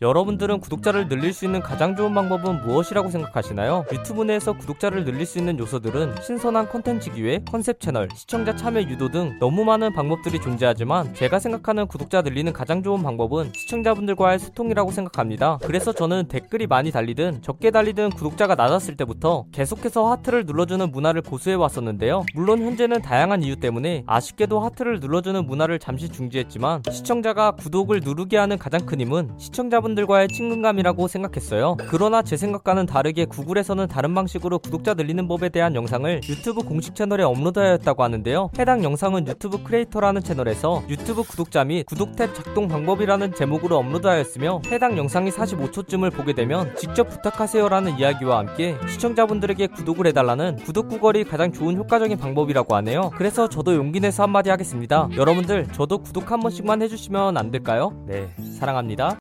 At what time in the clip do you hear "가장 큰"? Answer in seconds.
28.58-29.00